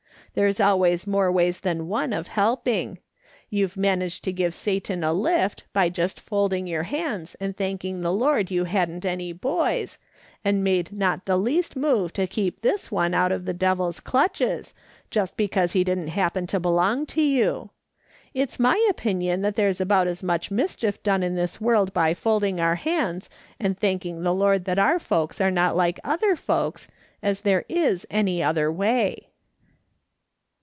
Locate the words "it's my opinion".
18.33-19.41